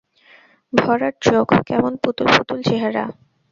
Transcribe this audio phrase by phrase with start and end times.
[0.73, 3.03] ভরাট চোখ, কেমন পুতুল পুতুল চেহারা।